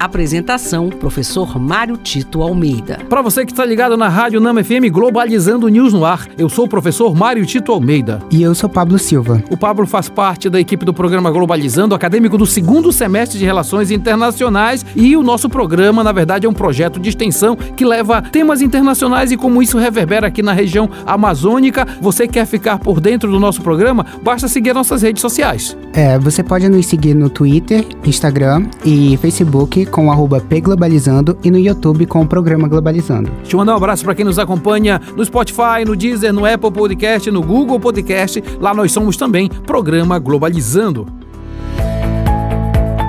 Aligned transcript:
Apresentação: 0.00 0.88
Professor 0.88 1.60
Mário 1.60 1.94
Tito 1.98 2.40
Almeida. 2.40 3.00
Para 3.06 3.20
você 3.20 3.44
que 3.44 3.52
está 3.52 3.66
ligado 3.66 3.98
na 3.98 4.08
Rádio 4.08 4.40
Nama 4.40 4.64
FM 4.64 4.88
Globalizando 4.90 5.68
News 5.68 5.92
no 5.92 6.06
ar, 6.06 6.26
eu 6.38 6.48
sou 6.48 6.64
o 6.64 6.68
professor 6.68 7.14
Mário 7.14 7.44
Tito 7.44 7.70
Almeida. 7.70 8.18
E 8.30 8.42
eu 8.42 8.54
sou 8.54 8.66
Pablo 8.66 8.98
Silva. 8.98 9.44
O 9.50 9.58
Pablo 9.58 9.86
faz 9.86 10.08
parte 10.08 10.48
da 10.48 10.58
equipe 10.58 10.86
do 10.86 10.94
programa 10.94 11.30
Globalizando, 11.30 11.94
acadêmico 11.94 12.38
do 12.38 12.46
segundo 12.46 12.90
semestre 12.90 13.38
de 13.38 13.44
Relações 13.44 13.90
Internacionais. 13.90 14.86
E 14.96 15.14
o 15.18 15.22
nosso 15.22 15.50
programa, 15.50 16.02
na 16.02 16.12
verdade, 16.12 16.46
é 16.46 16.48
um 16.48 16.54
projeto 16.54 16.98
de 16.98 17.10
extensão 17.10 17.54
que 17.54 17.84
leva 17.84 18.22
temas 18.22 18.62
internacionais 18.62 19.30
e 19.30 19.36
como 19.36 19.62
isso 19.62 19.76
reverbera 19.76 20.28
aqui 20.28 20.42
na 20.42 20.54
região 20.54 20.88
amazônica. 21.04 21.86
Você 22.00 22.26
quer 22.26 22.46
ficar 22.46 22.78
por 22.78 23.00
dentro 23.00 23.30
do 23.30 23.38
nosso 23.38 23.60
programa? 23.60 24.06
Basta 24.22 24.48
seguir 24.48 24.72
nossas 24.72 25.02
redes 25.02 25.20
sociais. 25.20 25.76
É, 25.92 26.18
você 26.18 26.42
pode 26.42 26.66
nos 26.70 26.86
seguir 26.86 27.12
no 27.12 27.28
Twitter, 27.28 27.84
Instagram 28.06 28.64
e 28.82 29.18
Facebook 29.18 29.89
com 29.90 30.06
o 30.06 30.10
arroba 30.10 30.40
pglobalizando 30.40 31.36
e 31.42 31.50
no 31.50 31.58
YouTube 31.58 32.06
com 32.06 32.22
o 32.22 32.26
programa 32.26 32.68
Globalizando. 32.68 33.30
Deixa 33.42 33.54
eu 33.54 33.58
mandar 33.58 33.74
um 33.74 33.76
abraço 33.76 34.04
para 34.04 34.14
quem 34.14 34.24
nos 34.24 34.38
acompanha 34.38 35.00
no 35.16 35.24
Spotify, 35.24 35.84
no 35.86 35.96
Deezer, 35.96 36.32
no 36.32 36.46
Apple 36.46 36.70
Podcast, 36.70 37.30
no 37.30 37.42
Google 37.42 37.78
Podcast. 37.78 38.42
Lá 38.60 38.72
nós 38.72 38.92
somos 38.92 39.16
também 39.16 39.48
Programa 39.48 40.18
Globalizando. 40.18 41.06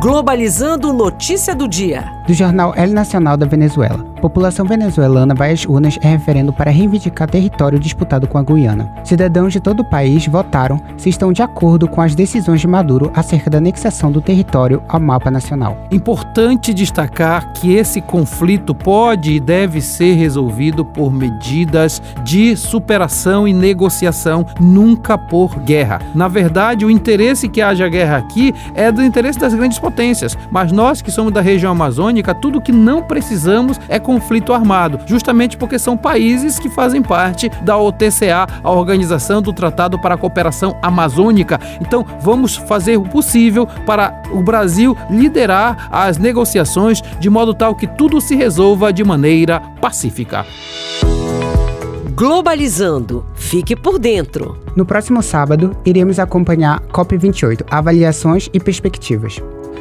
Globalizando 0.00 0.92
notícia 0.92 1.54
do 1.54 1.66
dia. 1.66 2.15
Do 2.26 2.34
jornal 2.34 2.74
El 2.76 2.92
Nacional 2.92 3.36
da 3.36 3.46
Venezuela. 3.46 4.04
População 4.20 4.66
venezuelana 4.66 5.34
vai 5.34 5.52
às 5.52 5.64
urnas 5.64 5.98
em 6.02 6.08
referendo 6.08 6.52
para 6.52 6.70
reivindicar 6.70 7.30
território 7.30 7.78
disputado 7.78 8.26
com 8.26 8.38
a 8.38 8.42
Guiana. 8.42 8.90
Cidadãos 9.04 9.52
de 9.52 9.60
todo 9.60 9.80
o 9.80 9.84
país 9.84 10.26
votaram 10.26 10.80
se 10.96 11.08
estão 11.08 11.32
de 11.32 11.42
acordo 11.42 11.86
com 11.86 12.00
as 12.00 12.14
decisões 12.14 12.60
de 12.60 12.66
Maduro 12.66 13.12
acerca 13.14 13.48
da 13.48 13.58
anexação 13.58 14.10
do 14.10 14.20
território 14.20 14.82
ao 14.88 14.98
mapa 14.98 15.30
nacional. 15.30 15.76
Importante 15.92 16.74
destacar 16.74 17.52
que 17.52 17.74
esse 17.74 18.00
conflito 18.00 18.74
pode 18.74 19.32
e 19.32 19.38
deve 19.38 19.80
ser 19.80 20.14
resolvido 20.14 20.84
por 20.84 21.12
medidas 21.12 22.02
de 22.24 22.56
superação 22.56 23.46
e 23.46 23.52
negociação, 23.52 24.44
nunca 24.58 25.16
por 25.16 25.60
guerra. 25.60 26.00
Na 26.14 26.26
verdade, 26.26 26.84
o 26.84 26.90
interesse 26.90 27.48
que 27.48 27.62
haja 27.62 27.88
guerra 27.88 28.16
aqui 28.16 28.52
é 28.74 28.90
do 28.90 29.04
interesse 29.04 29.38
das 29.38 29.54
grandes 29.54 29.78
potências, 29.78 30.36
mas 30.50 30.72
nós 30.72 31.00
que 31.02 31.12
somos 31.12 31.32
da 31.32 31.40
região 31.40 31.70
amazônica, 31.70 32.15
tudo 32.34 32.60
que 32.60 32.72
não 32.72 33.02
precisamos 33.02 33.80
é 33.88 33.98
conflito 33.98 34.52
armado, 34.52 35.00
justamente 35.06 35.56
porque 35.56 35.78
são 35.78 35.96
países 35.96 36.58
que 36.58 36.68
fazem 36.68 37.02
parte 37.02 37.48
da 37.62 37.76
OTCA, 37.76 38.46
a 38.62 38.70
Organização 38.70 39.40
do 39.42 39.52
Tratado 39.52 39.98
para 39.98 40.14
a 40.14 40.18
Cooperação 40.18 40.76
Amazônica. 40.82 41.58
Então, 41.80 42.04
vamos 42.20 42.56
fazer 42.56 42.96
o 42.96 43.02
possível 43.02 43.66
para 43.86 44.22
o 44.32 44.42
Brasil 44.42 44.96
liderar 45.10 45.88
as 45.90 46.18
negociações 46.18 47.02
de 47.18 47.30
modo 47.30 47.54
tal 47.54 47.74
que 47.74 47.86
tudo 47.86 48.20
se 48.20 48.34
resolva 48.34 48.92
de 48.92 49.04
maneira 49.04 49.60
pacífica. 49.80 50.44
Globalizando. 52.14 53.26
Fique 53.34 53.76
por 53.76 53.98
dentro. 53.98 54.58
No 54.74 54.86
próximo 54.86 55.22
sábado, 55.22 55.76
iremos 55.84 56.18
acompanhar 56.18 56.80
COP28, 56.86 57.66
avaliações 57.70 58.48
e 58.54 58.58
perspectivas. 58.58 59.38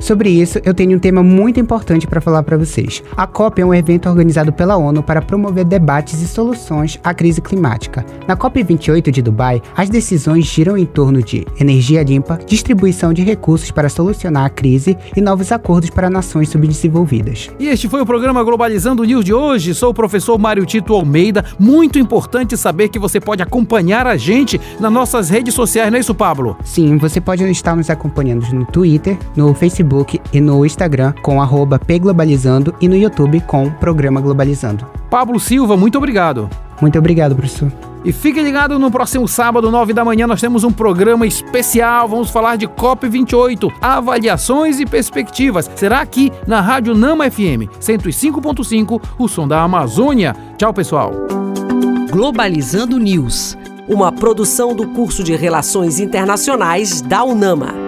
Sobre 0.00 0.28
isso, 0.28 0.60
eu 0.64 0.74
tenho 0.74 0.96
um 0.96 0.98
tema 0.98 1.22
muito 1.22 1.58
importante 1.58 2.06
para 2.06 2.20
falar 2.20 2.42
para 2.42 2.56
vocês. 2.56 3.02
A 3.16 3.26
COP 3.26 3.60
é 3.60 3.66
um 3.66 3.74
evento 3.74 4.08
organizado 4.08 4.52
pela 4.52 4.76
ONU 4.76 5.02
para 5.02 5.22
promover 5.22 5.64
debates 5.64 6.20
e 6.20 6.28
soluções 6.28 6.98
à 7.02 7.14
crise 7.14 7.40
climática. 7.40 8.04
Na 8.26 8.36
COP28 8.36 9.10
de 9.10 9.22
Dubai, 9.22 9.62
as 9.74 9.88
decisões 9.88 10.44
giram 10.44 10.76
em 10.76 10.84
torno 10.84 11.22
de 11.22 11.46
energia 11.58 12.02
limpa, 12.02 12.38
distribuição 12.46 13.12
de 13.12 13.22
recursos 13.22 13.70
para 13.70 13.88
solucionar 13.88 14.44
a 14.44 14.50
crise 14.50 14.96
e 15.16 15.20
novos 15.20 15.50
acordos 15.50 15.90
para 15.90 16.10
nações 16.10 16.48
subdesenvolvidas. 16.48 17.50
E 17.58 17.66
este 17.66 17.88
foi 17.88 18.00
o 18.00 18.06
programa 18.06 18.44
Globalizando 18.44 19.04
News 19.04 19.24
de 19.24 19.32
hoje. 19.32 19.74
Sou 19.74 19.90
o 19.90 19.94
professor 19.94 20.38
Mário 20.38 20.66
Tito 20.66 20.94
Almeida. 20.94 21.44
Muito 21.58 21.98
importante 21.98 22.56
saber 22.56 22.88
que 22.88 22.98
você 22.98 23.20
pode 23.20 23.42
acompanhar 23.42 24.06
a 24.06 24.16
gente 24.16 24.60
nas 24.78 24.92
nossas 24.92 25.30
redes 25.30 25.54
sociais, 25.54 25.90
não 25.90 25.96
é 25.96 26.00
isso, 26.00 26.14
Pablo? 26.14 26.56
Sim, 26.64 26.96
você 26.96 27.20
pode 27.20 27.42
estar 27.50 27.74
nos 27.74 27.88
acompanhando 27.88 28.46
no 28.52 28.64
Twitter, 28.66 29.16
no 29.34 29.54
Facebook 29.54 29.75
Facebook 29.76 30.20
e 30.32 30.40
no 30.40 30.64
Instagram 30.64 31.12
com 31.22 31.40
arroba 31.40 31.78
pglobalizando 31.78 32.74
e 32.80 32.88
no 32.88 32.96
YouTube 32.96 33.40
com 33.40 33.70
Programa 33.70 34.20
Globalizando. 34.20 34.86
Pablo 35.10 35.38
Silva, 35.38 35.76
muito 35.76 35.98
obrigado. 35.98 36.48
Muito 36.80 36.98
obrigado, 36.98 37.34
professor. 37.34 37.70
E 38.04 38.12
fique 38.12 38.40
ligado 38.40 38.78
no 38.78 38.90
próximo 38.90 39.26
sábado, 39.26 39.70
9 39.70 39.92
da 39.92 40.04
manhã, 40.04 40.26
nós 40.26 40.40
temos 40.40 40.62
um 40.62 40.70
programa 40.70 41.26
especial. 41.26 42.08
Vamos 42.08 42.30
falar 42.30 42.56
de 42.56 42.68
COP28, 42.68 43.72
avaliações 43.80 44.78
e 44.78 44.86
perspectivas. 44.86 45.68
Será 45.74 46.00
aqui 46.00 46.32
na 46.46 46.60
Rádio 46.60 46.94
Nama 46.94 47.28
FM 47.30 47.66
105.5, 47.80 49.02
o 49.18 49.28
som 49.28 49.48
da 49.48 49.60
Amazônia. 49.62 50.36
Tchau, 50.56 50.72
pessoal. 50.72 51.12
Globalizando 52.10 52.98
News, 52.98 53.58
uma 53.88 54.12
produção 54.12 54.74
do 54.74 54.86
curso 54.88 55.24
de 55.24 55.34
Relações 55.34 55.98
Internacionais 55.98 57.00
da 57.00 57.24
UNAMA. 57.24 57.85